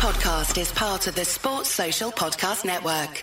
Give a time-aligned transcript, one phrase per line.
[0.00, 3.22] podcast is part of the Sports Social Podcast Network.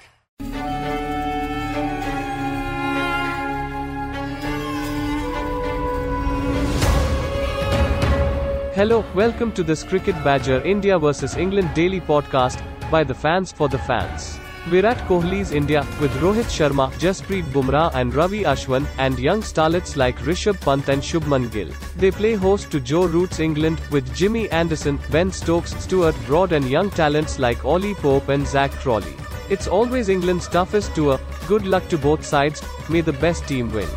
[8.75, 12.61] Hello, welcome to this Cricket Badger India vs England daily podcast
[12.91, 14.39] by the fans for the fans.
[14.69, 20.17] Virat Kohli's India with Rohit Sharma, Jasprit Bumrah and Ravi Ashwin and young starlets like
[20.19, 21.69] Rishabh Pant and Shubman Gill.
[21.95, 26.69] They play host to Joe Root's England with Jimmy Anderson, Ben Stokes, Stuart Broad and
[26.69, 29.15] young talents like Ollie Pope and Zak Crawley.
[29.49, 31.17] It's always England's toughest tour.
[31.47, 32.61] Good luck to both sides.
[32.89, 33.87] May the best team win.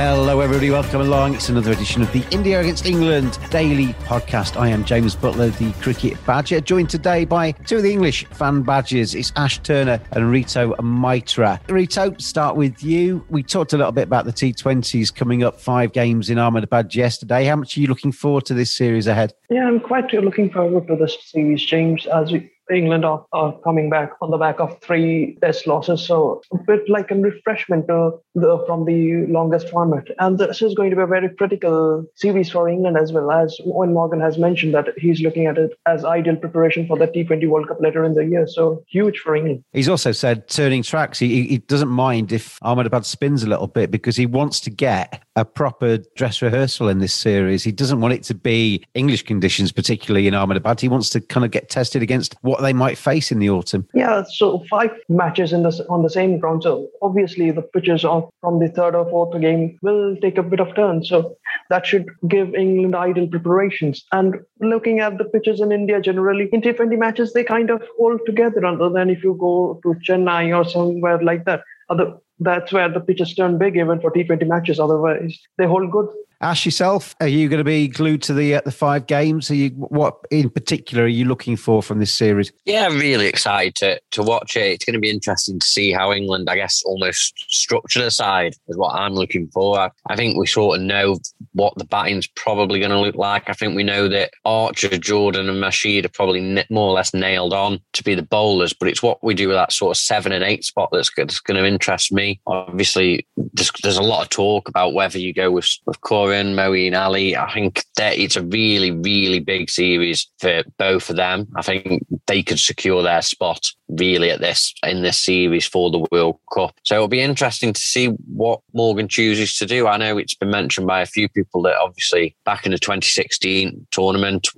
[0.00, 0.70] Hello, everybody.
[0.70, 1.34] Welcome along.
[1.34, 4.56] It's another edition of the India Against England daily podcast.
[4.56, 8.62] I am James Buttler, the cricket badger, joined today by two of the English fan
[8.62, 9.16] badgers.
[9.16, 11.60] It's Ash Turner and Rito Mitra.
[11.68, 13.26] Rito, start with you.
[13.28, 17.46] We talked a little bit about the T20s coming up, five games in Ahmedabad yesterday.
[17.46, 19.34] How much are you looking forward to this series ahead?
[19.50, 22.06] Yeah, I'm quite looking forward to this series, James.
[22.06, 26.04] As we England are, are, coming back on the back of three test losses.
[26.04, 30.06] So a bit like a refreshment uh, the, from the longest format.
[30.18, 33.30] And this is going to be a very critical series for England as well.
[33.30, 37.06] As Eoin Morgan has mentioned that he's looking at it as ideal preparation for the
[37.06, 38.46] T20 World Cup later in the year.
[38.46, 39.64] So huge for England.
[39.72, 41.18] He's also said turning tracks.
[41.18, 45.24] He, he doesn't mind if Ahmedabad spins a little bit because he wants to get
[45.36, 47.62] a proper dress rehearsal in this series.
[47.64, 50.80] He doesn't want it to be English conditions, particularly in Ahmedabad.
[50.80, 53.86] He wants to kind of get tested against what they might face in the autumn.
[53.94, 56.62] Yeah, so five matches in the, on the same ground.
[56.62, 60.74] So obviously the pitches from the third or fourth game will take a bit of
[60.74, 61.04] turn.
[61.04, 61.36] So
[61.70, 64.04] that should give England ideal preparations.
[64.12, 68.20] And looking at the pitches in India generally, in T20 matches, they kind of hold
[68.26, 71.62] together other than if you go to Chennai or somewhere like that.
[71.88, 74.78] Other, that's where the pitches turn big even for T20 matches.
[74.78, 76.08] Otherwise, they hold good.
[76.40, 79.50] Ash yourself, are you going to be glued to the uh, the five games?
[79.50, 82.52] Are you what in particular are you looking for from this series?
[82.64, 84.66] Yeah, I'm really excited to to watch it.
[84.66, 88.54] It's going to be interesting to see how England, I guess, almost structure the side
[88.68, 89.80] is what I'm looking for.
[89.80, 91.16] I, I think we sort of know
[91.58, 93.50] what the batting's probably going to look like.
[93.50, 97.52] I think we know that Archer, Jordan, and Rashid are probably more or less nailed
[97.52, 100.32] on to be the bowlers, but it's what we do with that sort of seven
[100.32, 102.40] and eight spot that's, going to interest me.
[102.46, 106.98] Obviously, there's, there's a lot of talk about whether you go with with Curran, Moeen
[106.98, 107.36] Ali.
[107.36, 111.48] I think that it's a really, really big series for both of them.
[111.56, 116.04] I think they could secure their spot really at this in this series for the
[116.10, 116.74] World Cup.
[116.84, 119.86] So it'll be interesting to see what Morgan chooses to do.
[119.86, 123.86] I know it's been mentioned by a few people that obviously back in the 2016
[123.90, 124.48] tournament,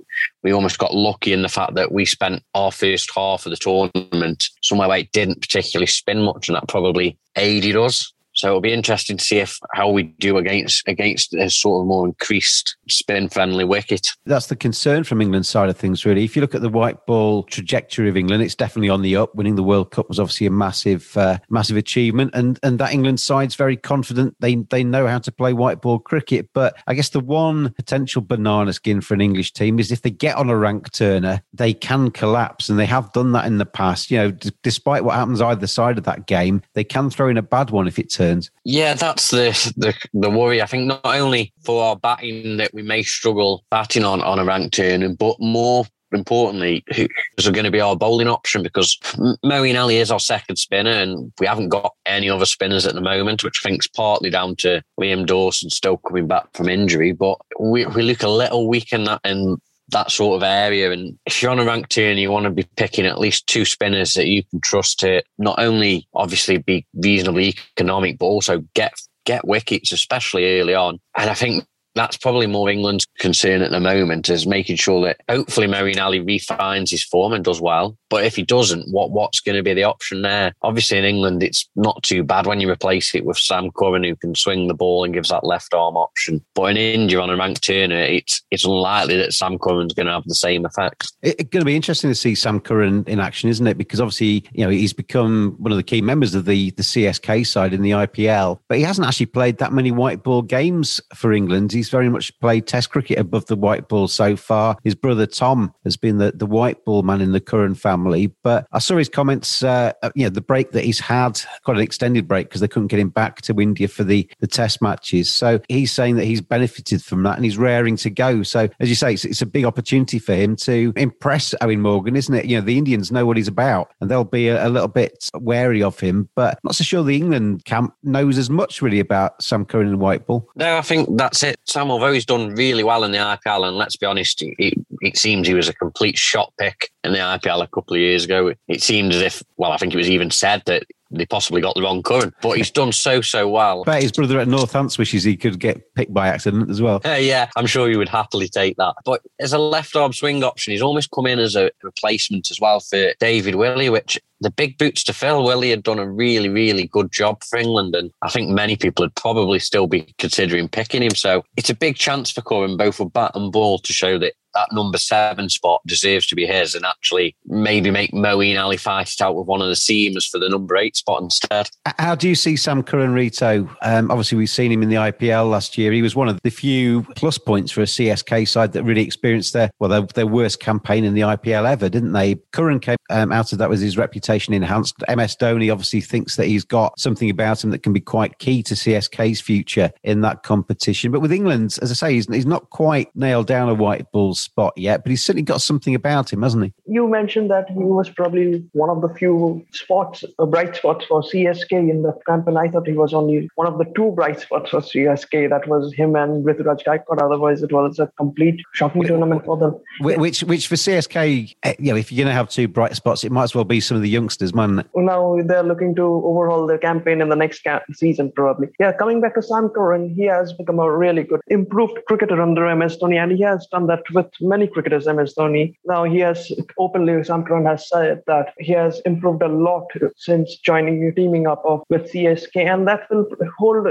[0.43, 3.57] we almost got lucky in the fact that we spent our first half of the
[3.57, 8.13] tournament somewhere where it didn't particularly spin much, and that probably aided us.
[8.41, 11.87] So it'll be interesting to see if how we do against against a sort of
[11.87, 14.07] more increased spin friendly wicket.
[14.25, 16.23] That's the concern from England's side of things, really.
[16.23, 19.35] If you look at the white ball trajectory of England, it's definitely on the up.
[19.35, 23.19] Winning the World Cup was obviously a massive uh, massive achievement, and and that England
[23.19, 24.35] side's very confident.
[24.39, 26.49] They they know how to play white ball cricket.
[26.51, 30.09] But I guess the one potential banana skin for an English team is if they
[30.09, 33.67] get on a rank turner, they can collapse, and they have done that in the
[33.67, 34.09] past.
[34.09, 37.37] You know, d- despite what happens either side of that game, they can throw in
[37.37, 38.30] a bad one if it turns.
[38.63, 40.61] Yeah, that's the, the the worry.
[40.61, 44.45] I think not only for our batting that we may struggle batting on on a
[44.45, 48.97] rank turn, but more importantly, who's going to be our bowling option because
[49.45, 53.01] Moeen Ali is our second spinner and we haven't got any other spinners at the
[53.01, 57.11] moment, which I think is partly down to Liam Dawson still coming back from injury.
[57.11, 59.57] But we, we look a little weak in that in
[59.91, 60.91] that sort of area.
[60.91, 63.47] And if you're on a ranked turner and you want to be picking at least
[63.47, 68.63] two spinners that you can trust to not only obviously be reasonably economic, but also
[68.73, 68.93] get
[69.25, 70.99] get wickets, especially early on.
[71.15, 71.65] And I think
[71.95, 76.91] that's probably more England's concern at the moment is making sure that hopefully Ali refines
[76.91, 77.97] his form and does well.
[78.09, 80.53] But if he doesn't, what what's going to be the option there?
[80.61, 84.15] Obviously, in England, it's not too bad when you replace it with Sam Curran, who
[84.15, 86.43] can swing the ball and gives that left arm option.
[86.53, 90.13] But in India, on a ranked turner, it's it's unlikely that Sam Curran's going to
[90.13, 91.11] have the same effect.
[91.21, 93.77] It's going to be interesting to see Sam Curran in action, isn't it?
[93.77, 97.47] Because obviously, you know, he's become one of the key members of the the CSK
[97.47, 101.31] side in the IPL, but he hasn't actually played that many white ball games for
[101.31, 101.71] England.
[101.89, 104.77] Very much played Test cricket above the white ball so far.
[104.83, 108.27] His brother Tom has been the the white ball man in the Curran family.
[108.43, 111.83] But I saw his comments, uh, you know, the break that he's had, quite an
[111.83, 115.33] extended break because they couldn't get him back to India for the, the test matches.
[115.33, 118.43] So he's saying that he's benefited from that and he's raring to go.
[118.43, 122.15] So as you say, it's, it's a big opportunity for him to impress Eoin Morgan,
[122.15, 122.45] isn't it?
[122.45, 125.29] You know, the Indians know what he's about and they'll be a, a little bit
[125.35, 126.29] wary of him.
[126.35, 129.99] But not so sure the England camp knows as much really about Sam Curran and
[129.99, 130.49] white ball.
[130.55, 131.59] No, I think that's it.
[131.71, 135.17] Sam, although he's done really well in the IPL, and let's be honest, it, it
[135.17, 138.53] seems he was a complete shot pick in the IPL a couple of years ago.
[138.67, 141.75] It seemed as if, well, I think it was even said that they possibly got
[141.75, 143.83] the wrong Curran, but he's done so so well.
[143.83, 147.01] But his brother at Northants wishes he could get picked by accident as well.
[147.05, 148.95] Uh, yeah, I'm sure he would happily take that.
[149.05, 152.59] But as a left arm swing option, he's almost come in as a replacement as
[152.59, 155.43] well for David Willey, which the big boots to fill.
[155.43, 159.05] Willey had done a really, really good job for England, and I think many people
[159.05, 161.15] would probably still be considering picking him.
[161.15, 164.33] So it's a big chance for Curran, both with bat and ball, to show that
[164.53, 169.11] that number seven spot deserves to be his and actually maybe make Moeen Ali fight
[169.11, 171.69] it out with one of the seamers for the number eight spot instead.
[171.99, 173.69] How do you see Sam Curran Rito?
[173.81, 175.91] Um, obviously, we've seen him in the IPL last year.
[175.91, 179.53] He was one of the few plus points for a CSK side that really experienced
[179.53, 182.35] their well their, their worst campaign in the IPL ever, didn't they?
[182.51, 184.95] Curran came um, out of that with his reputation enhanced.
[185.07, 188.63] MS Dhoni obviously thinks that he's got something about him that can be quite key
[188.63, 191.11] to CSK's future in that competition.
[191.11, 194.33] But with England, as I say, he's, he's not quite nailed down a white ball
[194.41, 196.73] spot yet, but he's certainly got something about him, hasn't he?
[196.85, 201.21] You mentioned that he was probably one of the few spots, uh, bright spots for
[201.21, 202.57] CSK in the campaign.
[202.57, 205.49] I thought he was only one of the two bright spots for CSK.
[205.49, 207.21] That was him and Ruturaj Gaikwad.
[207.21, 209.79] Otherwise, it was a complete shocking tournament for them.
[210.01, 213.23] Which, which for CSK, eh, you know, if you're going to have two bright spots,
[213.23, 214.87] it might as well be some of the youngsters, mightn't it?
[214.95, 218.69] Now they're looking to overhaul their campaign in the next ca- season, probably.
[218.79, 222.73] Yeah, coming back to Sam Curran, he has become a really good, improved cricketer under
[222.75, 225.75] MS Dhoni, and he has done that with many cricketers, MS Dhoni.
[225.85, 230.57] Now he has openly, Sam Curran has said that he has improved a lot since
[230.57, 233.25] joining, teaming up of, with CSK, and that will
[233.57, 233.87] hold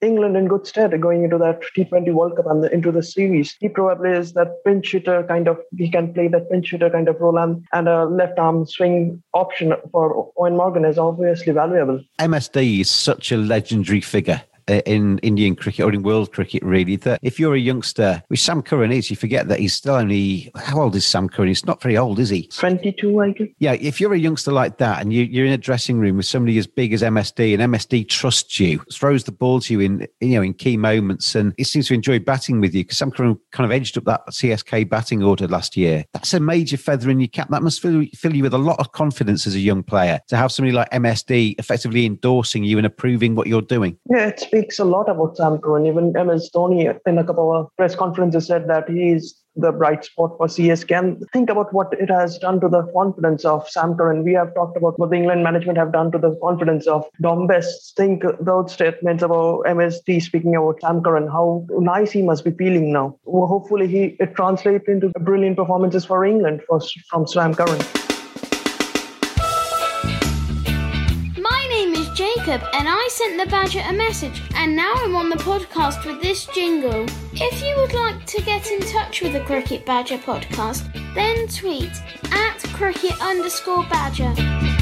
[0.00, 3.56] England in good stead going into that T20 World Cup and the, into the series.
[3.60, 7.08] He probably is that pinch hitter kind of, he can play that pinch hitter kind
[7.08, 12.00] of role, and, and a left arm swing option for Eoin Morgan is obviously valuable.
[12.18, 16.96] MSD is such a legendary figure Uh, in Indian cricket or in world cricket, really,
[16.96, 20.50] that if you're a youngster, which Sam Curran is, you forget that he's still only,
[20.56, 21.48] how old is Sam Curran?
[21.48, 22.46] He's not very old, is he?
[22.48, 23.48] 22, I guess.
[23.58, 26.24] Yeah, if you're a youngster like that and you, are in a dressing room with
[26.24, 30.06] somebody as big as MSD and MSD trusts you, throws the ball to you in,
[30.20, 33.10] you know, in key moments and he seems to enjoy batting with you because Sam
[33.10, 36.04] Curran kind of edged up that CSK batting order last year.
[36.14, 37.50] That's a major feather in your cap.
[37.50, 40.36] That must fill, fill you with a lot of confidence as a young player to
[40.36, 43.98] have somebody like MSD effectively endorsing you and approving what you're doing.
[44.08, 45.86] Yeah, it's speaks a lot about Sam Curran.
[45.86, 50.36] Even MS Dhoni in a couple of press conferences said that he's the bright spot
[50.36, 50.96] for CSK.
[50.96, 54.22] And think about what it has done to the confidence of Sam Curran.
[54.22, 57.48] We have talked about what the England management have done to the confidence of Dom
[57.48, 57.92] Bess.
[57.96, 62.92] Think those statements about MSD speaking about Sam Curran, how nice he must be feeling
[62.92, 63.18] now.
[63.24, 66.80] Well, hopefully, he it translates into brilliant performances for England for,
[67.10, 68.13] from Sam Curran.
[72.44, 76.20] Jacob and I sent the Badger a message, and now I'm on the podcast with
[76.20, 77.06] this jingle.
[77.32, 81.90] If you would like to get in touch with the Cricket Badger podcast, then tweet
[82.32, 84.73] at cricket underscore badger.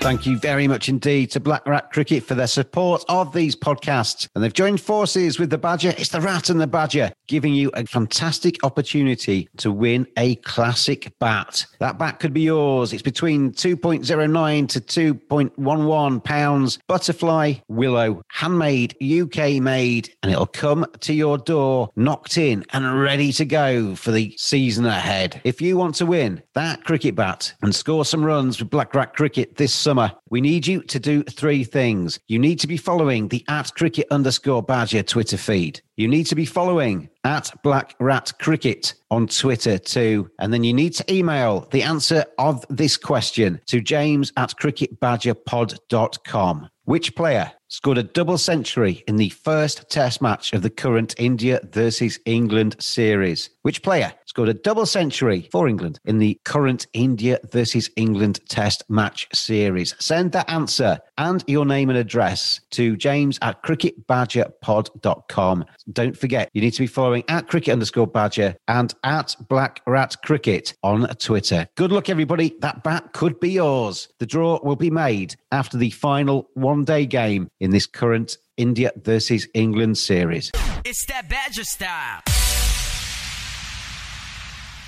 [0.00, 4.26] Thank you very much indeed to Black Rat Cricket for their support of these podcasts.
[4.34, 5.92] And they've joined forces with the Badger.
[5.98, 11.12] It's the Rat and the Badger giving you a fantastic opportunity to win a classic
[11.20, 11.66] bat.
[11.80, 12.94] That bat could be yours.
[12.94, 16.78] It's between 2.09 to 2.11 pounds.
[16.88, 23.32] Butterfly, willow, handmade, UK made, and it'll come to your door knocked in and ready
[23.32, 25.42] to go for the season ahead.
[25.44, 29.14] If you want to win that cricket bat and score some runs with Black Rat
[29.14, 29.89] Cricket this summer,
[30.30, 32.18] we need you to do three things.
[32.28, 35.80] You need to be following the at cricket underscore badger Twitter feed.
[35.96, 40.30] You need to be following at Black Rat Cricket on Twitter too.
[40.38, 46.68] And then you need to email the answer of this question to james at cricketbadgerpod.com.
[46.84, 51.60] Which player scored a double century in the first test match of the current India
[51.70, 53.50] versus England series?
[53.62, 58.84] Which player scored a double century for England in the current India versus England test
[58.88, 59.96] match series?
[59.98, 65.64] Send that answer and your name and address to james at cricketbadgerpod.com.
[65.92, 70.14] Don't forget, you need to be following at cricket underscore badger and at black rat
[70.22, 71.66] cricket on Twitter.
[71.74, 72.54] Good luck, everybody.
[72.60, 74.08] That bat could be yours.
[74.20, 78.92] The draw will be made after the final one day game in this current India
[78.96, 80.52] versus England series.
[80.84, 82.20] It's that Badger style.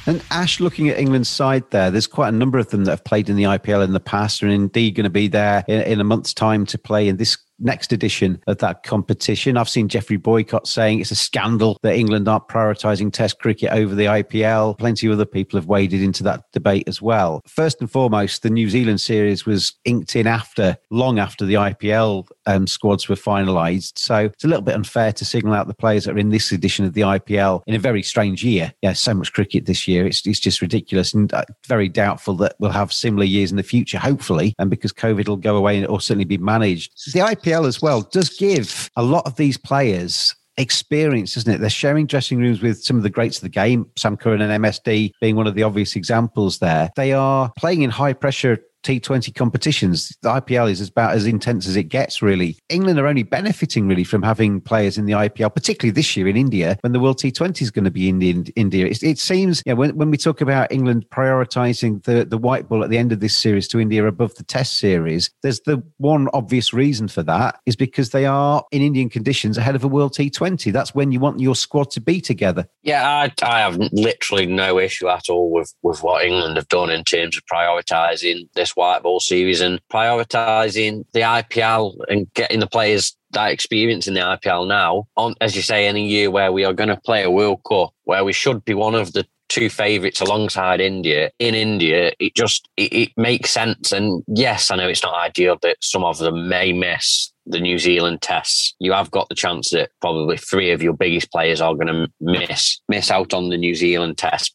[0.07, 3.05] And Ash, looking at England's side there, there's quite a number of them that have
[3.05, 6.01] played in the IPL in the past and indeed going to be there in, in
[6.01, 9.57] a month's time to play in this next edition of that competition.
[9.57, 13.95] I've seen Geoffrey Boycott saying it's a scandal that England aren't prioritising Test cricket over
[13.95, 14.79] the IPL.
[14.79, 17.41] Plenty of other people have waded into that debate as well.
[17.47, 22.27] First and foremost, the New Zealand series was inked in after, long after the IPL
[22.47, 23.99] um, squads were finalised.
[23.99, 26.53] So it's a little bit unfair to signal out the players that are in this
[26.53, 28.73] edition of the IPL in a very strange year.
[28.83, 30.07] Yeah, so much cricket this year.
[30.07, 33.63] It's, it's just ridiculous and uh, very doubtful that we'll have similar years in the
[33.63, 36.93] future, hopefully, and because COVID will go away or certainly be managed.
[37.13, 41.59] The IPL as well does give a lot of these players experience, isn't it?
[41.61, 44.65] They're sharing dressing rooms with some of the greats of the game, Sam Curran and
[44.65, 46.91] MSD being one of the obvious examples there.
[46.97, 50.17] They are playing in high pressure T20 competitions.
[50.23, 52.59] The IPL is about as intense as it gets, really.
[52.69, 56.37] England are only benefiting, really, from having players in the IPL, particularly this year in
[56.37, 58.21] India, when the World T20 is going to be in
[58.57, 58.87] India.
[58.87, 62.85] It, it seems, yeah, when, when we talk about England prioritising the, the white ball
[62.85, 66.29] at the end of this series to India above the Test series, there's the one
[66.33, 70.15] obvious reason for that is because they are in Indian conditions ahead of a World
[70.15, 70.73] T20.
[70.73, 72.67] That's when you want your squad to be together.
[72.83, 76.91] Yeah, I, I have literally no issue at all with, with what England have done
[76.91, 82.67] in terms of prioritising this white ball series and prioritising the IPL and getting the
[82.67, 86.53] players that experience in the IPL now on, as you say, in a year where
[86.53, 89.27] we are going to play a World Cup, where we should be one of the
[89.53, 93.93] two favourites alongside India in India, it just it, it, makes sense.
[93.93, 97.79] And yes, I know it's not ideal that some of them may miss the New
[97.79, 98.75] Zealand tests.
[98.79, 102.09] You have got the chance that probably three of your biggest players are going to
[102.21, 104.55] miss miss out on the New Zealand test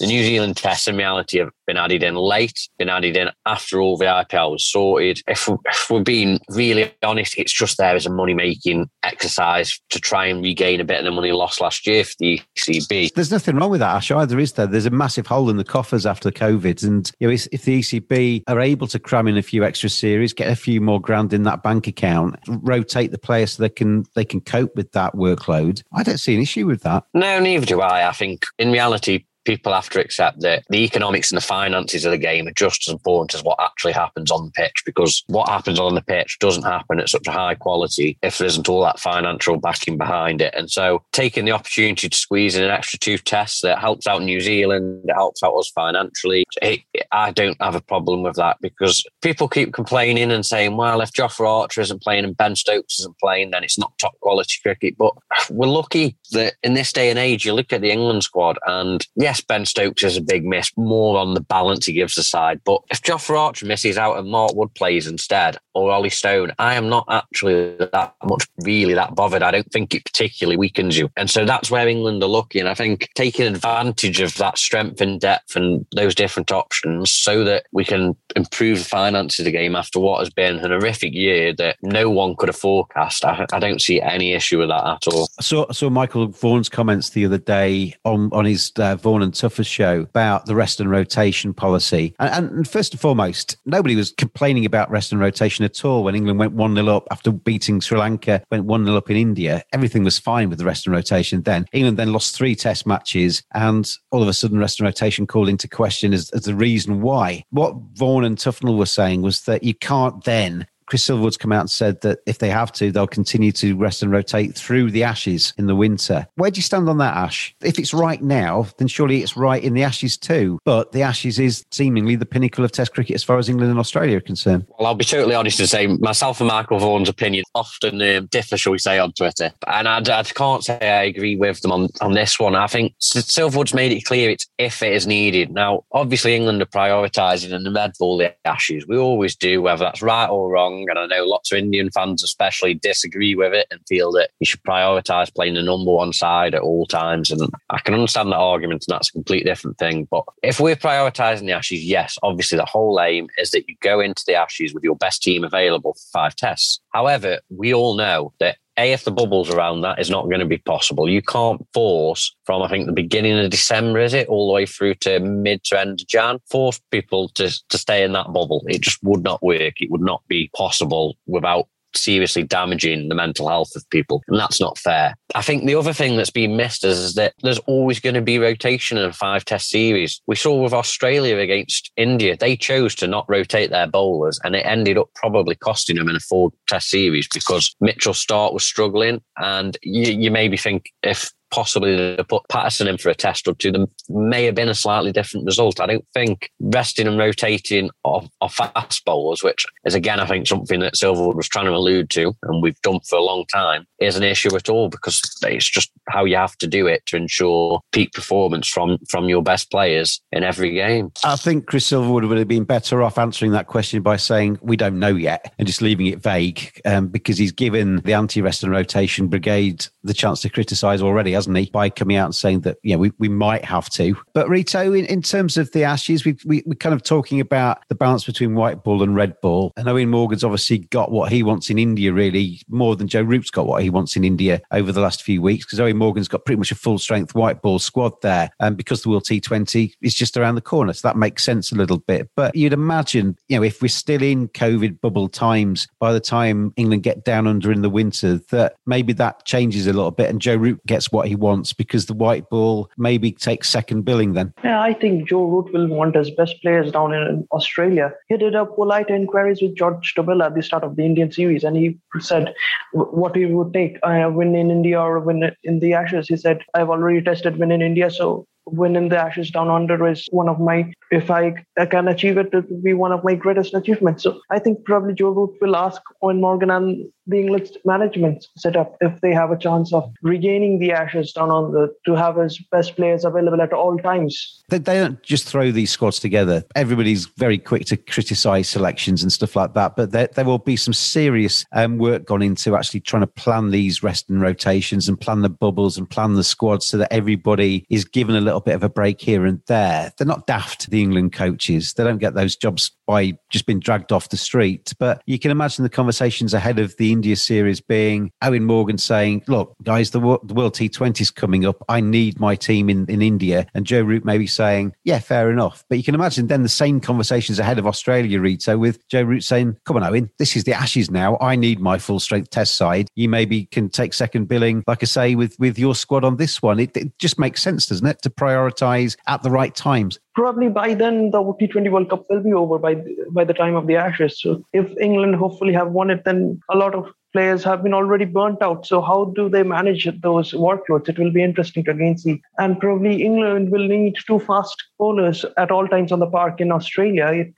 [0.00, 3.80] the New Zealand tests in reality have been added in late, been added in after
[3.80, 5.20] all the IPL was sorted.
[5.26, 9.78] If, we, if we're being really honest, it's just there as a money making exercise
[9.90, 13.14] to try and regain a bit of the money lost last year for the ECB.
[13.14, 14.66] There's nothing wrong with that, Ash, either, is there?
[14.66, 16.82] There's a massive hole in the coffers after COVID.
[16.84, 20.32] And you know, if the ECB are able to cram in a few extra series,
[20.32, 24.04] get a few more grand in that bank account, rotate the players so they can
[24.14, 27.04] they can cope with that workload, I don't see an issue with that.
[27.14, 28.08] No, neither do I.
[28.08, 32.12] I think in reality, people have to accept that the economics and the finances of
[32.12, 35.48] the game are just as important as what actually happens on the pitch because what
[35.48, 38.82] happens on the pitch doesn't happen at such a high quality if there isn't all
[38.82, 40.54] that financial backing behind it.
[40.56, 44.22] And so taking the opportunity to squeeze in an extra two tests that helps out
[44.22, 46.44] New Zealand, it helps out us financially.
[46.60, 46.80] It,
[47.10, 51.12] I don't have a problem with that because people keep complaining and saying, well, if
[51.12, 54.96] Jofra Archer isn't playing and Ben Stokes isn't playing, then it's not top quality cricket.
[54.96, 55.12] But
[55.50, 59.06] we're lucky that in this day and age, you look at the England squad and
[59.16, 62.22] yeah, yes, Ben Stokes is a big miss, more on the balance he gives the
[62.22, 62.60] side.
[62.64, 66.74] But if Jofra Archer misses out and Mark Wood plays instead, or Ollie Stone, I
[66.74, 69.42] am not actually that much really that bothered.
[69.42, 71.10] I don't think it particularly weakens you.
[71.16, 72.66] And so that's where England are looking.
[72.66, 77.64] I think taking advantage of that strength and depth and those different options so that
[77.72, 81.54] we can improve the finances of the game after what has been an horrific year
[81.54, 83.24] that no one could have forecast.
[83.24, 85.28] I, I don't see any issue with that at all.
[85.40, 89.66] So, so Michael Vaughan's comments the other day on, on his uh, Vaughan and Tuffers
[89.66, 92.14] show about the rest and rotation policy.
[92.18, 96.14] And, and first and foremost, nobody was complaining about rest and rotation at all when
[96.14, 99.62] England went 1 0 up after beating Sri Lanka, went 1 0 up in India.
[99.72, 101.66] Everything was fine with the rest and rotation then.
[101.72, 105.48] England then lost three test matches, and all of a sudden, rest and rotation called
[105.48, 107.44] into question as, as the reason why.
[107.50, 111.60] What Vaughan and Tufnell were saying was that you can't then Chris Silverwood's come out
[111.60, 115.04] and said that if they have to, they'll continue to rest and rotate through the
[115.04, 116.26] Ashes in the winter.
[116.34, 117.56] Where do you stand on that, Ash?
[117.62, 120.58] If it's right now, then surely it's right in the Ashes too.
[120.66, 123.80] But the Ashes is seemingly the pinnacle of Test cricket as far as England and
[123.80, 124.66] Australia are concerned.
[124.78, 128.58] Well, I'll be totally honest and say myself and Michael Vaughan's opinion often um, differ,
[128.58, 129.50] shall we say, on Twitter.
[129.66, 132.54] And I, I, can't say I agree with them on, on this one.
[132.54, 135.52] I think Silverwood's made it clear it's if it is needed.
[135.52, 138.86] Now, obviously, England are prioritising and the red ball the Ashes.
[138.86, 140.96] We always do, whether that's right or wrong wrong.
[140.96, 144.46] And I know lots of Indian fans, especially, disagree with it and feel that you
[144.46, 147.30] should prioritise playing the number one side at all times.
[147.30, 150.08] And I can understand that argument, and that's a completely different thing.
[150.10, 154.00] But if we're prioritising the Ashes, yes, obviously the whole aim is that you go
[154.00, 156.80] into the Ashes with your best team available for five tests.
[156.92, 160.46] However, we all know that a, if the bubbles around that is not going to
[160.46, 161.08] be possible.
[161.08, 164.66] You can't force from, I think, the beginning of December, is it, all the way
[164.66, 168.62] through to mid to end of Jan, force people to, to stay in that bubble.
[168.68, 169.74] It just would not work.
[169.80, 174.22] It would not be possible without seriously damaging the mental health of people.
[174.28, 175.14] And that's not fair.
[175.34, 178.22] I think the other thing that's been missed is, is that there's always going to
[178.22, 180.20] be rotation in a five test series.
[180.26, 184.66] We saw with Australia against India, they chose to not rotate their bowlers and it
[184.66, 189.22] ended up probably costing them in a four test series because Mitchell Starc was struggling.
[189.38, 193.54] And you, you maybe think if possibly to put Pattinson in for a test or
[193.54, 195.80] two, there may have been a slightly different result.
[195.80, 200.80] I don't think resting and rotating off fast bowlers, which is again, I think something
[200.80, 204.16] that Silverwood was trying to allude to, and we've done for a long time, is
[204.16, 207.80] an issue at all because it's just how you have to do it to ensure
[207.92, 211.12] peak performance from from your best players in every game.
[211.24, 214.76] I think Chris Silverwood would have been better off answering that question by saying we
[214.76, 218.72] don't know yet and just leaving it vague um, because he's given the anti-rest and
[218.72, 221.70] rotation brigade the chance to criticise already, hasn't he?
[221.70, 224.16] By coming out and saying that yeah we, we might have to.
[224.32, 227.82] But Rito, in, in terms of the Ashes, we, we we're kind of talking about
[227.88, 229.72] the balance between white ball and red ball.
[229.76, 233.50] And Eoin Morgan's obviously got what he wants in India really more than Joe Root's
[233.50, 236.44] got what he wants in India over the last few weeks because Eoin Morgan's got
[236.44, 240.14] pretty much a full strength white ball squad there, and because the World T20 is
[240.14, 242.28] just around the corner, so that makes sense a little bit.
[242.36, 246.72] But you'd imagine, you know, if we're still in COVID bubble times by the time
[246.76, 250.40] England get down under in the winter, that maybe that changes a little bit, and
[250.40, 254.52] Joe Root gets what he wants because the white ball maybe takes second billing then.
[254.64, 258.12] Yeah, I think Joe Root will want his best players down in Australia.
[258.28, 261.64] He did a polite inquiries with George Dobell at the start of the Indian series,
[261.64, 262.54] and he said
[262.92, 266.28] what he would take, uh, win in India or win in the Ashes.
[266.28, 270.06] He said, I've already tested win in India, so win in the Ashes Down Under
[270.06, 273.22] is one of my, if I, I can achieve it, it will be one of
[273.24, 274.22] my greatest achievements.
[274.22, 278.76] So I think probably Joe Root will ask Eoin Morgan and the English management set
[278.76, 282.58] up if they have a chance of regaining the Ashes Down Under to have his
[282.70, 284.62] best players available at all times.
[284.68, 286.64] They, they don't just throw these squads together.
[286.74, 290.76] Everybody's very quick to criticise selections and stuff like that, but there, there will be
[290.76, 295.20] some serious um, work gone into actually trying to plan these rest and rotations and
[295.20, 298.74] plan the bubbles and plan the squads so that everybody is given a little bit
[298.74, 300.12] of a break here and there.
[300.16, 301.92] They're not daft, the England coaches.
[301.94, 304.92] They don't get those jobs by just being dragged off the street.
[304.98, 309.44] But you can imagine the conversations ahead of the India series being Eoin Morgan saying,
[309.48, 311.76] look, guys, the, World T20 is coming up.
[311.88, 313.66] I need my team in, in India.
[313.74, 315.84] And Joe Root maybe saying, yeah, fair enough.
[315.88, 319.44] But you can imagine then the same conversations ahead of Australia, Rito, with Joe Root
[319.44, 321.36] saying, come on, Eoin, this is the Ashes now.
[321.40, 323.08] I need my full strength test side.
[323.14, 326.62] You maybe can take second billing, like I say, with, with your squad on this
[326.62, 326.78] one.
[326.78, 330.18] It, it just makes sense, doesn't it, to prioritize at the right times?
[330.34, 332.94] probably by then the T20 World Cup will be over by
[333.30, 334.40] by the time of the Ashes.
[334.40, 338.26] So if England hopefully have won it, then a lot of players have been already
[338.26, 338.86] burnt out.
[338.86, 341.08] So how do they manage those workloads?
[341.08, 342.42] It will be interesting to again see.
[342.58, 346.72] And probably England will need two fast bowlers at all times on the park in
[346.72, 347.26] Australia.
[347.26, 347.54] It,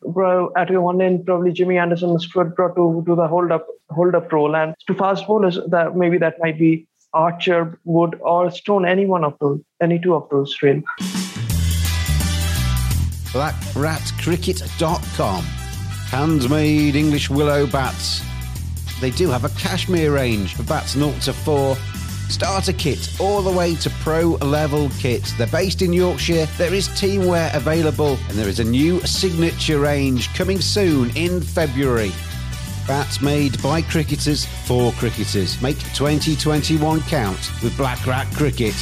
[0.56, 4.32] at one end, probably Jimmy Anderson was brought to do the hold up hold up
[4.32, 8.86] role, and two fast bowlers that maybe that might be Archer, Wood, or Stone.
[8.86, 10.84] Any one of those, any two of those, really
[13.34, 15.42] blackratcricket.com.
[15.42, 18.22] Handmade English willow bats.
[19.00, 21.76] They do have a cashmere range for bats 0 to 4.
[22.28, 25.34] Starter kit all the way to pro level kit.
[25.36, 26.46] They're based in Yorkshire.
[26.56, 32.12] There is teamwear available, and there is a new signature range coming soon in February.
[32.86, 35.60] Bats made by cricketers for cricketers.
[35.62, 38.74] Make 2021 count with Black Rat Cricket.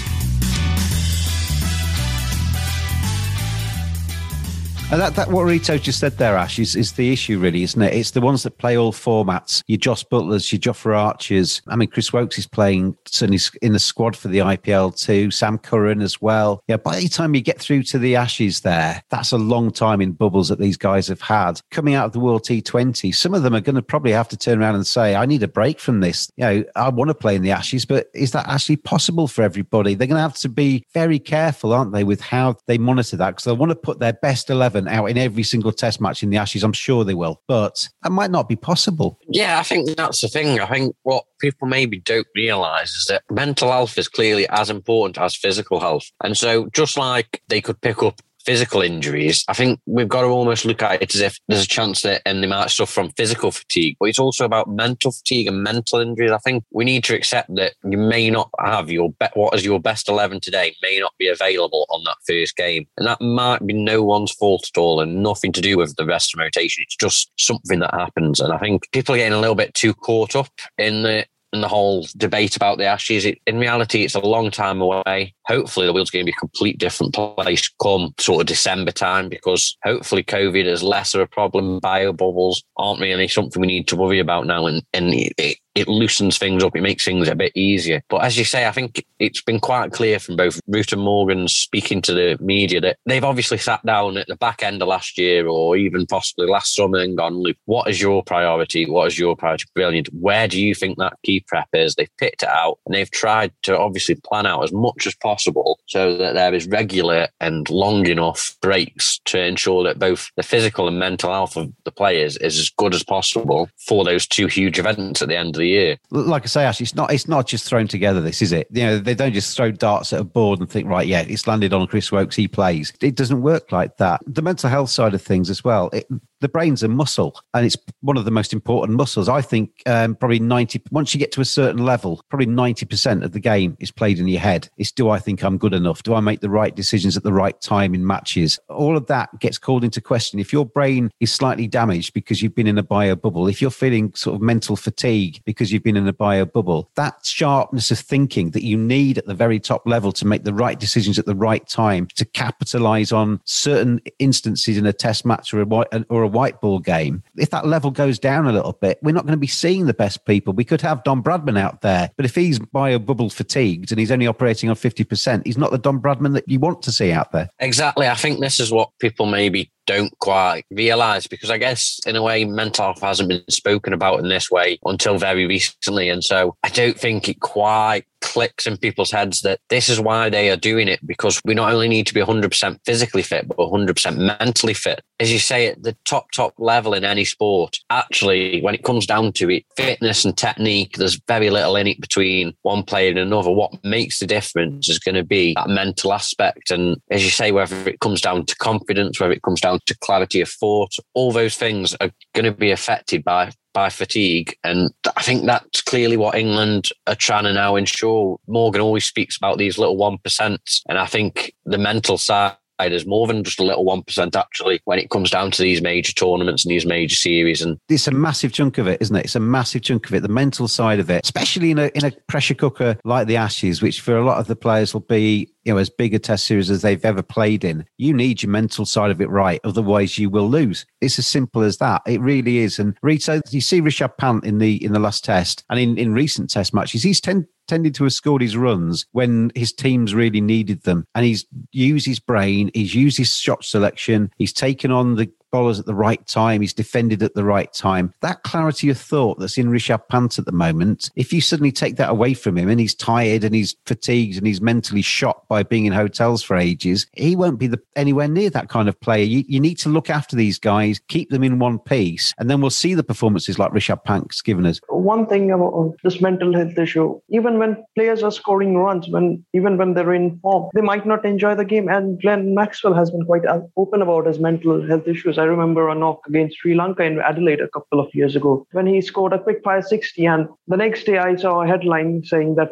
[4.92, 7.80] And that, that what Rito just said there, Ash, is, is the issue, really, isn't
[7.80, 7.94] it?
[7.94, 9.62] It's the ones that play all formats.
[9.66, 11.62] Your Jos Buttlers, your Jofra Archers.
[11.66, 15.30] I mean, Chris Woakes is playing certainly in the squad for the IPL too.
[15.30, 16.62] Sam Curran as well.
[16.68, 20.02] Yeah, by the time you get through to the Ashes there, that's a long time
[20.02, 21.62] in bubbles that these guys have had.
[21.70, 24.36] Coming out of the World T20, some of them are going to probably have to
[24.36, 26.30] turn around and say, I need a break from this.
[26.36, 29.40] You know, I want to play in the Ashes, but is that actually possible for
[29.40, 29.94] everybody?
[29.94, 33.30] They're going to have to be very careful, aren't they, with how they monitor that
[33.30, 34.50] because they want to put their best
[34.86, 36.62] 11 out in every single test match in the Ashes.
[36.62, 39.18] I'm sure they will, but that might not be possible.
[39.28, 40.60] Yeah, I think that's the thing.
[40.60, 45.18] I think what people maybe don't realise is that mental health is clearly as important
[45.18, 46.10] as physical health.
[46.22, 50.28] And so just like they could pick up physical injuries, I think we've got to
[50.28, 53.10] almost look at it as if there's a chance that and they might suffer from
[53.10, 56.32] physical fatigue, but it's also about mental fatigue and mental injuries.
[56.32, 59.64] I think we need to accept that you may not have your be- what is
[59.64, 63.66] your best eleven today may not be available on that first game, and that might
[63.66, 66.82] be no one's fault at all and nothing to do with the rest of rotation.
[66.82, 69.94] It's just something that happens, and I think people are getting a little bit too
[69.94, 73.24] caught up in the and the whole debate about the Ashes.
[73.24, 75.34] It, in reality, it's a long time away.
[75.46, 79.28] Hopefully, the world's going to be a complete different place come sort of December time
[79.28, 81.78] because hopefully COVID is less of a problem.
[81.80, 84.66] Bio bubbles aren't really something we need to worry about now.
[84.66, 86.76] And, and it, it, loosens things up.
[86.76, 88.02] It makes things a bit easier.
[88.08, 91.48] But as you say, I think it's been quite clear from both Root and Morgan
[91.48, 95.18] speaking to the media that they've obviously sat down at the back end of last
[95.18, 98.88] year or even possibly last summer and gone, look, what is your priority?
[98.88, 99.64] What is your priority?
[99.74, 100.08] Brilliant.
[100.12, 101.94] Where do you think that key prep is?
[101.94, 105.78] They've picked it out and they've tried to obviously plan out as much as possible
[105.86, 110.88] so that there is regular and long enough breaks to ensure that both the physical
[110.88, 114.78] and mental health of the players is as good as possible for those two huge
[114.78, 115.98] events at the end of the year.
[116.10, 118.20] Like I say, actually, it's not it's not just thrown together.
[118.20, 118.68] This is it.
[118.70, 121.46] You know, they don't just throw darts at a board and think, right, yeah, it's
[121.46, 122.36] landed on Chris Woakes.
[122.36, 122.92] He plays.
[123.00, 124.20] It doesn't work like that.
[124.26, 125.90] The mental health side of things as well.
[125.92, 126.06] It,
[126.42, 129.28] the brain's a muscle and it's one of the most important muscles.
[129.28, 133.32] I think um, probably 90, once you get to a certain level, probably 90% of
[133.32, 134.68] the game is played in your head.
[134.76, 136.02] It's do I think I'm good enough?
[136.02, 138.58] Do I make the right decisions at the right time in matches?
[138.68, 140.38] All of that gets called into question.
[140.40, 143.70] If your brain is slightly damaged because you've been in a bio bubble, if you're
[143.70, 147.98] feeling sort of mental fatigue because you've been in a bio bubble, that sharpness of
[148.00, 151.26] thinking that you need at the very top level to make the right decisions at
[151.26, 156.22] the right time to capitalize on certain instances in a test match or a, or
[156.22, 159.32] a white ball game, if that level goes down a little bit, we're not going
[159.32, 160.52] to be seeing the best people.
[160.52, 164.10] We could have Don Bradman out there, but if he's bio bubble fatigued and he's
[164.10, 167.32] only operating on 50%, he's not the Don Bradman that you want to see out
[167.32, 167.48] there.
[167.58, 168.08] Exactly.
[168.08, 172.22] I think this is what people maybe don't quite realize because I guess in a
[172.22, 176.08] way mental health hasn't been spoken about in this way until very recently.
[176.08, 180.30] And so I don't think it quite clicks in people's heads that this is why
[180.30, 183.58] they are doing it because we not only need to be 100% physically fit, but
[183.58, 185.02] 100% mentally fit.
[185.20, 189.06] As you say, at the top, top level in any sport, actually, when it comes
[189.06, 193.18] down to it, fitness and technique, there's very little in it between one player and
[193.18, 193.50] another.
[193.50, 196.70] What makes the difference is going to be that mental aspect.
[196.70, 199.98] And as you say, whether it comes down to confidence, whether it comes down to
[199.98, 204.54] clarity of thought, all those things are going to be affected by by fatigue.
[204.64, 208.38] And I think that's clearly what England are trying to now ensure.
[208.46, 210.58] Morgan always speaks about these little 1%.
[210.88, 214.98] And I think the mental side is more than just a little 1% actually when
[214.98, 218.52] it comes down to these major tournaments and these major series and it's a massive
[218.52, 221.08] chunk of it isn't it it's a massive chunk of it the mental side of
[221.08, 224.38] it especially in a in a pressure cooker like the ashes which for a lot
[224.38, 227.22] of the players will be you know as big a test series as they've ever
[227.22, 227.86] played in.
[227.98, 230.86] You need your mental side of it right otherwise you will lose.
[231.00, 232.02] It's as simple as that.
[232.06, 232.78] It really is.
[232.78, 233.18] And you
[233.60, 237.02] see Rishabh Pant in the in the last test and in in recent test matches
[237.02, 241.06] he's ten, tended to have scored his runs when his teams really needed them.
[241.14, 245.78] And he's used his brain he's used his shot selection he's taken on the bowlers
[245.78, 246.60] at the right time.
[246.60, 248.12] He's defended at the right time.
[248.20, 251.96] That clarity of thought that's in Rishabh Pant at the moment, if you suddenly take
[251.96, 255.62] that away from him and he's tired and he's fatigued and he's mentally shot by
[255.62, 259.24] being in hotels for ages, he won't be the, anywhere near that kind of player.
[259.24, 262.60] You, you need to look after these guys, keep them in one piece, and then
[262.60, 264.80] we'll see the performances like Rishabh Pant's given us.
[264.88, 269.76] One thing about this mental health issue, even when players are scoring runs, when even
[269.76, 271.88] when they're in form, they might not enjoy the game.
[271.88, 275.38] And Glenn Maxwell has been quite uh, open about his mental health issues.
[275.42, 278.86] I remember a knock against Sri Lanka in Adelaide a couple of years ago when
[278.86, 280.24] he scored a quick fire 60.
[280.24, 282.70] And the next day, I saw a headline saying that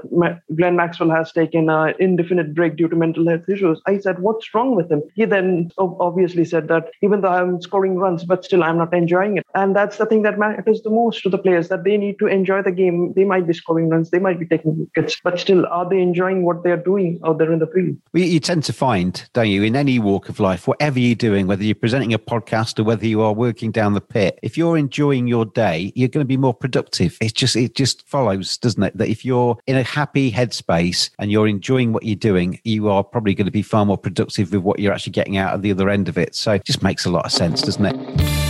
[0.56, 3.82] Glenn Maxwell has taken an indefinite break due to mental health issues.
[3.86, 5.02] I said, What's wrong with him?
[5.14, 9.38] He then obviously said that even though I'm scoring runs, but still I'm not enjoying
[9.38, 9.46] it.
[9.56, 12.26] And that's the thing that matters the most to the players that they need to
[12.28, 13.12] enjoy the game.
[13.14, 16.44] They might be scoring runs, they might be taking wickets, but still, are they enjoying
[16.44, 17.96] what they're doing out there in the field?
[18.12, 21.64] You tend to find, don't you, in any walk of life, whatever you're doing, whether
[21.64, 25.26] you're presenting a podcast or whether you are working down the pit, if you're enjoying
[25.26, 27.16] your day, you're going to be more productive.
[27.20, 28.96] It's just it just follows, doesn't it?
[28.96, 33.02] That if you're in a happy headspace and you're enjoying what you're doing, you are
[33.02, 35.70] probably going to be far more productive with what you're actually getting out of the
[35.70, 36.34] other end of it.
[36.34, 38.49] So it just makes a lot of sense, doesn't it?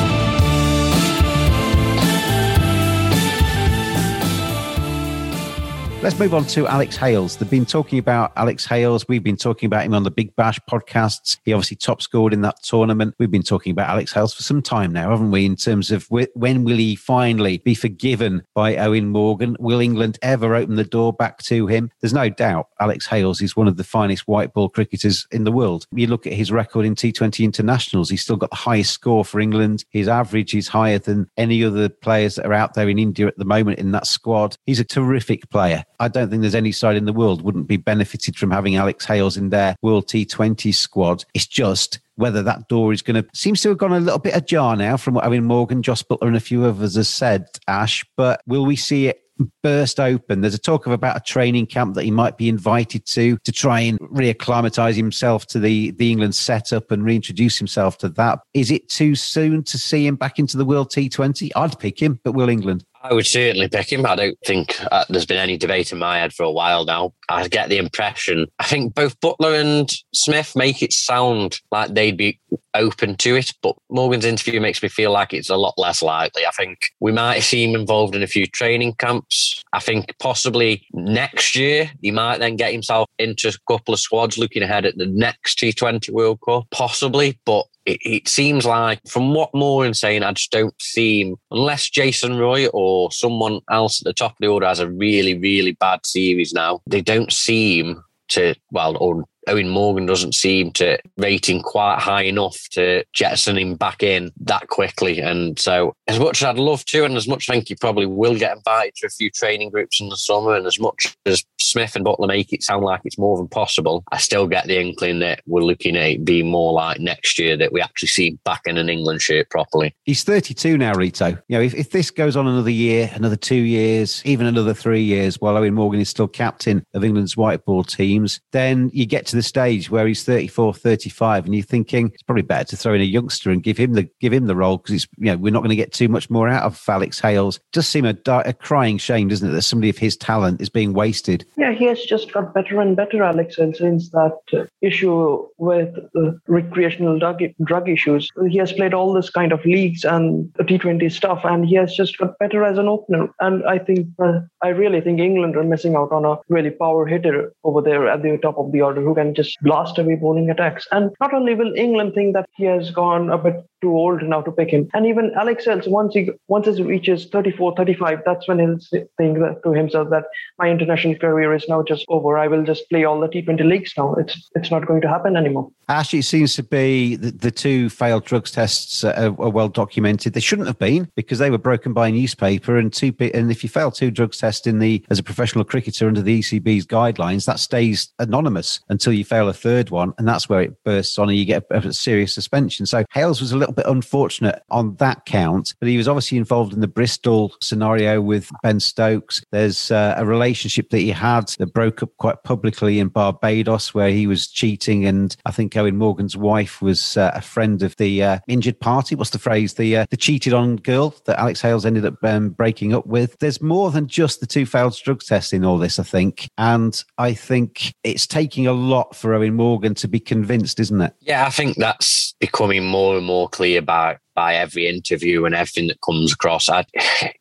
[6.03, 7.37] Let's move on to Alex Hales.
[7.37, 9.07] They've been talking about Alex Hales.
[9.07, 11.37] We've been talking about him on the Big Bash podcasts.
[11.45, 13.13] He obviously top scored in that tournament.
[13.19, 15.45] We've been talking about Alex Hales for some time now, haven't we?
[15.45, 19.55] In terms of when will he finally be forgiven by Eoin Morgan?
[19.59, 21.91] Will England ever open the door back to him?
[22.01, 25.51] There's no doubt Alex Hales is one of the finest white ball cricketers in the
[25.51, 25.85] world.
[25.91, 29.39] You look at his record in T20 internationals, he's still got the highest score for
[29.39, 29.85] England.
[29.91, 33.37] His average is higher than any other players that are out there in India at
[33.37, 34.57] the moment in that squad.
[34.65, 35.83] He's a terrific player.
[36.01, 39.05] I don't think there's any side in the world wouldn't be benefited from having Alex
[39.05, 41.23] Hales in their World T20 squad.
[41.35, 44.35] It's just whether that door is going to seems to have gone a little bit
[44.35, 47.45] ajar now from what I mean Morgan, Jos Buttler, and a few others have said,
[47.67, 48.03] Ash.
[48.17, 49.21] But will we see it
[49.63, 50.41] burst open.
[50.41, 53.51] There's a talk of about a training camp that he might be invited to to
[53.51, 58.39] try and reacclimatise himself to the, the England setup and reintroduce himself to that.
[58.53, 61.51] Is it too soon to see him back into the World T20?
[61.55, 62.85] I'd pick him, but will England?
[63.03, 64.05] I would certainly pick him.
[64.05, 67.13] I don't think uh, there's been any debate in my head for a while now.
[67.29, 68.47] I get the impression.
[68.59, 72.39] I think both Buttler and Smith make it sound like they'd be
[72.73, 76.45] open to it, but Morgan's interview makes me feel like it's a lot less likely.
[76.45, 79.63] I think we might see him involved in a few training camps.
[79.73, 84.37] I think possibly next year he might then get himself into a couple of squads
[84.37, 87.39] looking ahead at the next T20 World Cup, possibly.
[87.45, 92.37] But it, it, seems like, from what Moran's saying, I just don't seem unless Jason
[92.37, 96.05] Roy or someone else at the top of the order has a really, really bad
[96.05, 101.61] series now, they don't seem to, well, or Eoin Morgan doesn't seem to rate him
[101.61, 105.19] quite high enough to jettison him back in that quickly.
[105.19, 107.75] And so, as much as I'd love to, and as much as I think he
[107.75, 111.15] probably will get invited to a few training groups in the summer, and as much
[111.25, 114.67] as Smith and Buttler make it sound like it's more than possible, I still get
[114.67, 118.09] the inkling that we're looking at it being more like next year that we actually
[118.09, 119.95] see back in an England shirt properly.
[120.03, 121.29] He's 32 now, Rito.
[121.47, 125.03] You know, if, if this goes on another year, another two years, even another three
[125.03, 129.25] years, while Eoin Morgan is still captain of England's white ball teams, then you get
[129.27, 132.93] to the stage where he's 34, 35, and you're thinking it's probably better to throw
[132.93, 135.37] in a youngster and give him the give him the role because it's you know
[135.37, 137.59] we're not going to get too much more out of Alex Hales.
[137.71, 140.93] Does seem a, a crying shame, doesn't it, that somebody of his talent is being
[140.93, 141.45] wasted?
[141.57, 146.31] Yeah, he has just got better and better, Alex Hales, since that issue with uh,
[146.47, 148.29] recreational drug, drug issues.
[148.49, 152.17] He has played all this kind of leagues and T20 stuff, and he has just
[152.17, 153.29] got better as an opener.
[153.39, 157.05] And I think uh, I really think England are missing out on a really power
[157.05, 160.49] hitter over there at the top of the order who can just blast away bowling
[160.49, 160.87] attacks.
[160.91, 164.41] And not only will England think that he has gone a bit too old now
[164.41, 168.47] to pick him, and even Alex Hales, once he once he reaches 34, 35, that's
[168.47, 170.25] when he'll think to himself that
[170.57, 172.37] my international career is now just over.
[172.37, 174.13] I will just play all the T20 leagues now.
[174.15, 175.69] It's it's not going to happen anymore.
[175.89, 180.33] Actually, it seems to be the, the two failed drugs tests are, are, well documented.
[180.33, 182.77] They shouldn't have been because they were broken by a newspaper.
[182.77, 186.07] And two and if you fail two drugs tests in the as a professional cricketer
[186.07, 190.47] under the ECB's guidelines, that stays anonymous until you fail a third one, and that's
[190.47, 192.85] where it bursts on, and you get a, a serious suspension.
[192.85, 196.73] So Hales was a little bit unfortunate on that count, but he was obviously involved
[196.73, 199.43] in the Bristol scenario with Ben Stokes.
[199.51, 204.09] There's uh, a relationship that he had that broke up quite publicly in Barbados, where
[204.09, 208.23] he was cheating, and I think Eoin Morgan's wife was uh, a friend of the
[208.23, 209.15] uh, injured party.
[209.15, 209.75] What's the phrase?
[209.75, 213.37] The uh, the cheated on girl that Alex Hales ended up um, breaking up with.
[213.39, 217.01] There's more than just the two failed drug tests in all this, I think, and
[217.17, 221.13] I think it's taking a lot for Eoin Morgan to be convinced, isn't it?
[221.21, 225.87] Yeah, I think that's becoming more and more clear by by every interview and everything
[225.87, 226.69] that comes across.
[226.69, 226.85] I,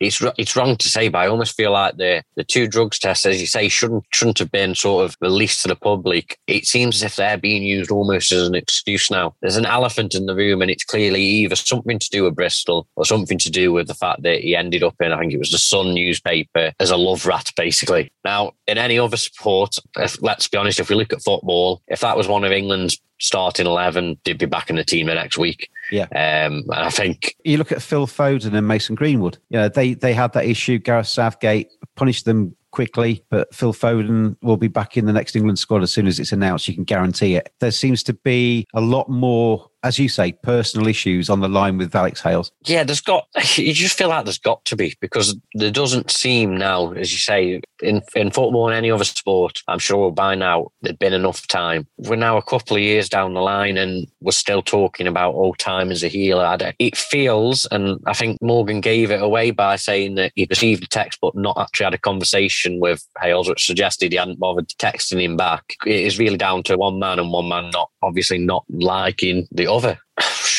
[0.01, 3.27] it's it's wrong to say, but I almost feel like the the two drugs tests,
[3.27, 6.39] as you say, shouldn't shouldn't have been sort of released to the public.
[6.47, 9.35] It seems as if they're being used almost as an excuse now.
[9.41, 12.87] There's an elephant in the room, and it's clearly either something to do with Bristol
[12.97, 15.39] or something to do with the fact that he ended up in, I think it
[15.39, 18.13] was the Sun newspaper, as a love rat, basically.
[18.25, 22.01] Now, in any other sport, if, let's be honest, if we look at football, if
[22.01, 25.39] that was one of England's starting 11, they'd be back in the team the next
[25.39, 25.71] week.
[25.93, 26.05] Yeah.
[26.05, 29.39] Um, and I think you look at Phil Foden and Mason Greenwood.
[29.49, 30.79] Yeah, they they had that issue.
[30.79, 35.59] Gareth Southgate punished them quickly, but Phil Foden will be back in the next England
[35.59, 36.69] squad as soon as it's announced.
[36.69, 37.53] You can guarantee it.
[37.61, 41.79] There seems to be a lot more as you say, personal issues on the line
[41.79, 42.53] with Alex Hales?
[42.65, 46.57] Yeah, there's got, you just feel like there's got to be because there doesn't seem
[46.57, 50.69] now, as you say, in, in football and any other sport, I'm sure by now
[50.83, 51.87] there'd been enough time.
[51.97, 55.55] We're now a couple of years down the line and we're still talking about, oh,
[55.55, 56.59] time as a healer.
[56.79, 60.89] It feels, and I think Morgan gave it away by saying that he received a
[60.89, 65.23] text but not actually had a conversation with Hales, which suggested he hadn't bothered texting
[65.23, 65.77] him back.
[65.87, 69.71] It is really down to one man and one man not, obviously not liking the
[69.71, 69.99] other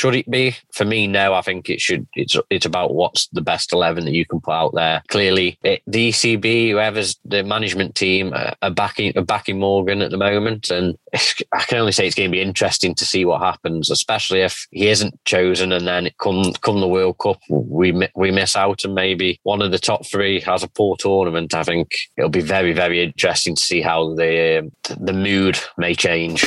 [0.02, 0.56] should it be?
[0.74, 1.36] For me, no.
[1.36, 2.08] I think it should.
[2.16, 5.04] It's it's about what's the best eleven that you can put out there.
[5.10, 10.10] Clearly, it, the ECB, whoever's the management team, uh, are backing are backing Morgan at
[10.10, 13.42] the moment, and I can only say it's going to be interesting to see what
[13.42, 18.32] happens, especially if he isn't chosen, and then come come the World Cup, we we
[18.32, 21.54] miss out, and maybe one of the top three has a poor tournament.
[21.54, 26.44] I think it'll be very very interesting to see how the the mood may change.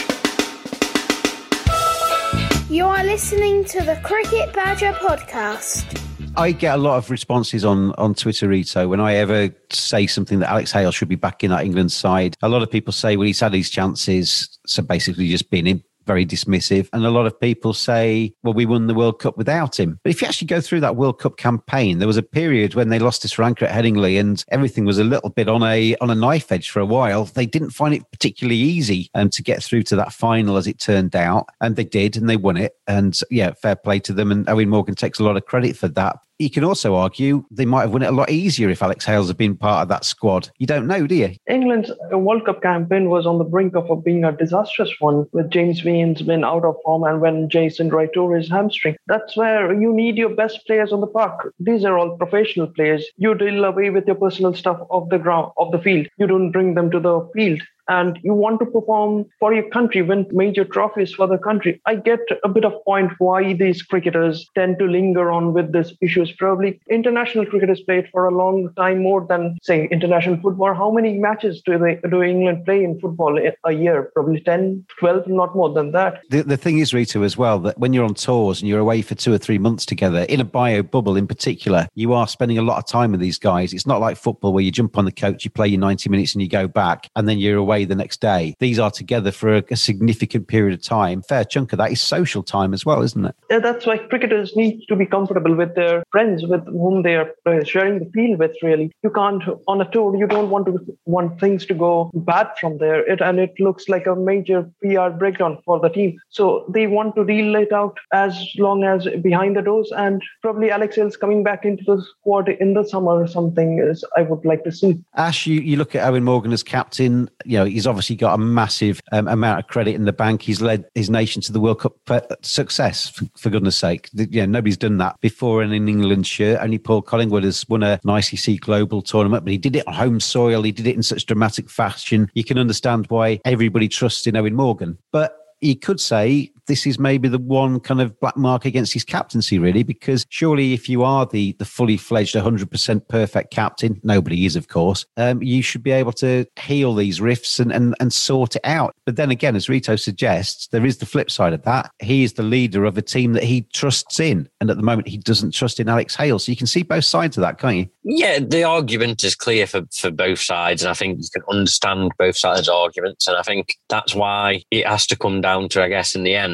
[2.75, 6.03] You are listening to the Cricket Badger podcast.
[6.37, 10.41] I get a lot of responses on on Twitter, Rito, when I ever say something
[10.41, 12.35] that Alex Hale should be back in that England side.
[12.43, 15.85] A lot of people say, well, he's had his chances, so basically just been in
[16.07, 16.89] very dismissive.
[16.93, 19.99] And a lot of people say, well, we won the World Cup without him.
[20.03, 22.89] But if you actually go through that World Cup campaign, there was a period when
[22.89, 26.11] they lost to Lanka at Headingley and everything was a little bit on a on
[26.11, 27.25] a knife edge for a while.
[27.25, 30.79] They didn't find it particularly easy um, to get through to that final as it
[30.79, 31.49] turned out.
[31.61, 32.77] And they did, and they won it.
[32.87, 34.31] And yeah, fair play to them.
[34.31, 37.65] And Eoin Morgan takes a lot of credit for that you can also argue they
[37.65, 40.05] might have won it a lot easier if Alex Hales had been part of that
[40.05, 40.49] squad.
[40.59, 41.35] You don't know, do you?
[41.49, 45.81] England's World Cup campaign was on the brink of being a disastrous one, with James
[45.81, 48.97] Vaughan's been out of form and when Jason Roy tore his hamstring.
[49.07, 51.53] That's where you need your best players on the park.
[51.61, 53.07] These are all professional players.
[53.17, 56.09] You deal away with your personal stuff off the ground, off the field.
[56.19, 60.03] You don't bring them to the field and you want to perform for your country,
[60.03, 61.81] win major trophies for the country.
[61.87, 65.93] I get a bit of point why these cricketers tend to linger on with these
[66.01, 66.33] issues.
[66.33, 70.75] Probably international cricketers played for a long time more than say international football.
[70.75, 74.11] How many matches do they do England play in football a year?
[74.15, 76.23] Probably 10, 12, not more than that.
[76.31, 79.03] The, the thing is, Rito, as well, that when you're on tours and you're away
[79.03, 82.59] for two or three months together, in a bio bubble in particular, you are spending
[82.59, 83.73] a lot of time with these guys.
[83.73, 86.35] It's not like football where you jump on the coach, you play your 90 minutes
[86.35, 88.55] and you go back and then you're away away the next day.
[88.59, 91.23] These are together for a, a significant period of time.
[91.23, 93.35] Fair chunk of that is social time as well, isn't it?
[93.51, 97.31] Yeah, that's why cricketers need to be comfortable with their friends, with whom they are
[97.47, 98.57] uh, sharing the field with.
[98.63, 100.17] Really, you can't on a tour.
[100.17, 103.89] You don't want to want things to go bad from there, it, and it looks
[103.89, 106.17] like a major PR breakdown for the team.
[106.31, 110.71] So they want to deal it out as long as behind the doors, and probably
[110.71, 114.45] Alex Hales coming back into the squad in the summer or something is I would
[114.45, 114.99] like to see.
[115.17, 117.29] Ash, you, you look at Eoin Morgan as captain.
[117.45, 120.43] You know, know, he's obviously got a massive um, amount of credit in the bank.
[120.43, 121.95] He's led his nation to the World Cup
[122.43, 124.09] success, for, for, goodness sake.
[124.13, 126.61] Yeah, nobody's done that before in an England shirt.
[126.61, 130.21] Only Paul Collingwood has won an ICC Global tournament, but he did it on home
[130.21, 130.63] soil.
[130.63, 132.31] He did it in such dramatic fashion.
[132.35, 134.99] You can understand why everybody trusts in Eoin Morgan.
[135.13, 139.05] But you could say this is maybe the one kind of black mark against his
[139.05, 144.47] captaincy, really, because surely if you are the the fully fledged 100% perfect captain, nobody
[144.47, 148.13] is, of course, um, you should be able to heal these rifts and, and, and
[148.13, 148.95] sort it out.
[149.07, 151.91] But then again, as Rito suggests, there is the flip side of that.
[152.01, 154.49] He is the leader of a team that he trusts in.
[154.61, 156.39] And at the moment, he doesn't trust in Alex Hale.
[156.39, 157.89] So you can see both sides of that, can't you?
[158.05, 160.83] Yeah, the argument is clear for, for both sides.
[160.83, 163.27] And I think you can understand both sides' arguments.
[163.29, 166.35] And I think that's why it has to come down to, I guess, in the
[166.35, 166.54] end,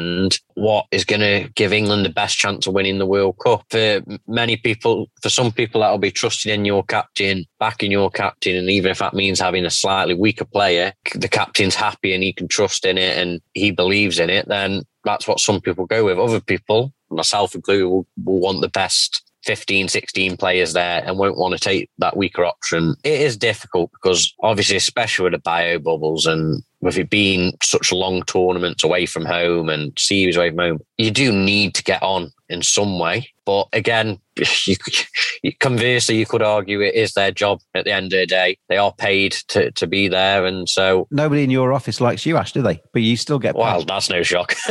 [0.55, 3.63] what is going to give England the best chance of winning the World Cup.
[3.69, 8.55] For many people, for some people, that'll be trusting in your captain, backing your captain,
[8.55, 12.33] and even if that means having a slightly weaker player, the captain's happy and he
[12.33, 16.05] can trust in it and he believes in it, then that's what some people go
[16.05, 16.19] with.
[16.19, 21.37] Other people, myself included, will, will want the best 15, 16 players there and won't
[21.37, 22.95] want to take that weaker option.
[23.03, 27.91] It is difficult because obviously, especially with the bio bubbles and with it being such
[27.91, 32.01] long tournaments away from home and series away from home, you do need to get
[32.01, 33.29] on in some way.
[33.45, 34.19] But again,
[34.67, 38.57] you, conversely, you could argue it is their job at the end of the day.
[38.69, 40.45] They are paid to, to be there.
[40.45, 41.07] And so.
[41.11, 42.81] Nobody in your office likes you, Ash, do they?
[42.93, 43.61] But you still get paid.
[43.61, 44.55] Well, that's no shock.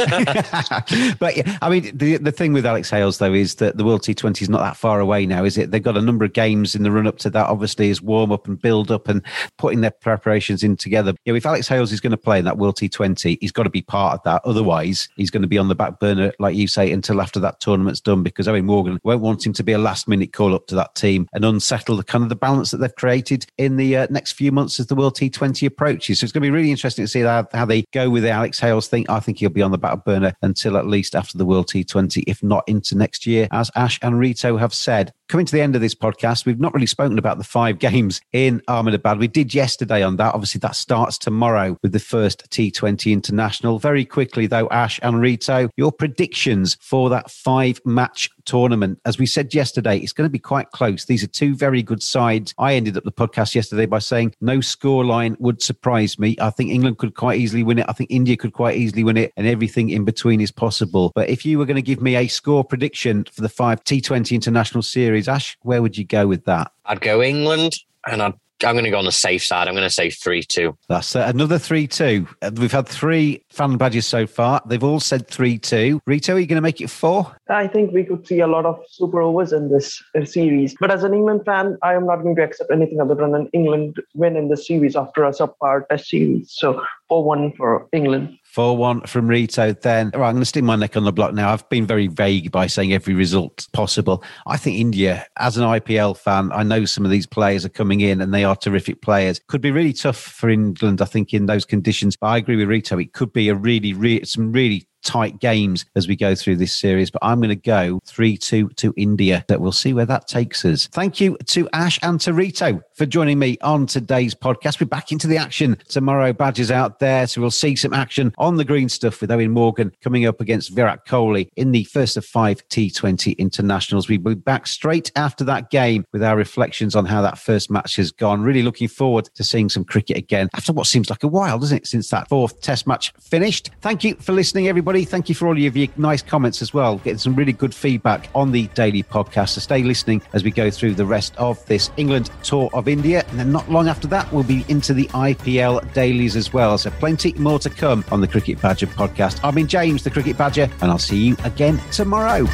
[1.18, 4.02] but yeah, I mean, the, the thing with Alex Hales, though, is that the World
[4.02, 5.70] T20 is not that far away now, is it?
[5.70, 8.32] They've got a number of games in the run up to that, obviously, is warm
[8.32, 9.22] up and build up and
[9.58, 11.14] putting their preparations in together.
[11.24, 13.64] You know, if Alex Hales is going to play in that World T20, he's got
[13.64, 14.42] to be part of that.
[14.44, 17.60] Otherwise, he's going to be on the back burner, like you say, until after that
[17.60, 20.74] tournament's done, because Morgan won't want him to be a last minute call up to
[20.76, 24.06] that team and unsettle the kind of the balance that they've created in the uh,
[24.10, 26.20] next few months as the World T20 approaches.
[26.20, 28.30] So it's going to be really interesting to see how, how they go with the
[28.30, 29.06] Alex Hales thing.
[29.08, 32.24] I think he'll be on the back burner until at least after the World T20,
[32.26, 35.12] if not into next year, as Ash and Rito have said.
[35.30, 38.20] Coming to the end of this podcast, we've not really spoken about the five games
[38.32, 39.18] in Ahmedabad.
[39.18, 40.34] We did yesterday on that.
[40.34, 43.78] Obviously, that starts tomorrow with the first T20 international.
[43.78, 48.98] Very quickly, though, Ash and Rito, your predictions for that five match tournament.
[49.04, 51.04] As we said yesterday, it's going to be quite close.
[51.04, 52.52] These are two very good sides.
[52.58, 56.36] I ended up the podcast yesterday by saying no scoreline would surprise me.
[56.40, 57.86] I think England could quite easily win it.
[57.88, 61.12] I think India could quite easily win it, and everything in between is possible.
[61.14, 64.32] But if you were going to give me a score prediction for the five T20
[64.32, 66.72] international series, Ash, where would you go with that?
[66.84, 67.74] I'd go England
[68.06, 69.68] and I'd I'm going to go on the safe side.
[69.68, 70.76] I'm going to say 3 2.
[70.88, 72.26] That's uh, another 3 2.
[72.42, 74.60] Uh, we've had three fan badges so far.
[74.66, 76.02] They've all said 3 2.
[76.06, 77.34] Rito, are you going to make it four?
[77.48, 80.74] I think we could see a lot of super overs in this uh, series.
[80.78, 83.48] But as an England fan, I am not going to accept anything other than an
[83.52, 86.52] England win in the series after a subpar test series.
[86.52, 88.38] So 4 1 for England.
[88.52, 90.10] 4 1 from Rito then.
[90.12, 91.52] All right, I'm going to stick my neck on the block now.
[91.52, 94.24] I've been very vague by saying every result possible.
[94.46, 98.00] I think India, as an IPL fan, I know some of these players are coming
[98.00, 99.40] in and they are terrific players.
[99.46, 102.16] Could be really tough for England, I think, in those conditions.
[102.16, 102.98] But I agree with Rito.
[102.98, 106.74] It could be a really, really, some really tight games as we go through this
[106.74, 107.10] series.
[107.10, 109.44] But I'm going to go 3 2 to India.
[109.48, 110.86] That we'll see where that takes us.
[110.86, 114.80] Thank you to Ash and to Rito for joining me on today's podcast.
[114.80, 116.32] We're back into the action tomorrow.
[116.32, 117.26] Badges out there.
[117.26, 120.70] So we'll see some action on the green stuff with Eoin Morgan coming up against
[120.70, 124.08] Virat Kohli in the first of five T20 internationals.
[124.08, 127.96] We'll be back straight after that game with our reflections on how that first match
[127.96, 128.42] has gone.
[128.42, 131.78] Really looking forward to seeing some cricket again after what seems like a while, doesn't
[131.78, 133.70] it, since that fourth test match finished.
[133.80, 135.08] Thank you for listening, everybody everybody.
[135.08, 136.96] Thank you for all of your nice comments as well.
[136.98, 139.50] Getting some really good feedback on the daily podcast.
[139.50, 143.24] So stay listening as we go through the rest of this England tour of India.
[143.28, 146.76] And then not long after that, we'll be into the IPL dailies as well.
[146.76, 149.38] So plenty more to come on the Cricket Badger podcast.
[149.44, 152.46] I've been James, the Cricket Badger, and I'll see you again tomorrow.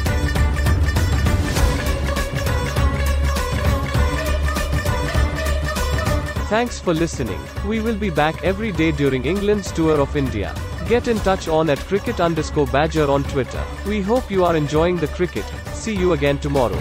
[6.49, 7.39] Thanks for listening.
[7.67, 10.53] We will be back every day during England's tour of India.
[10.87, 13.61] Get in touch on at cricket underscore badger on Twitter.
[13.85, 15.43] We hope you are enjoying the cricket.
[15.73, 16.77] See you again tomorrow.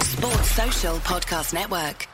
[0.00, 2.08] Sports Social Podcast Network.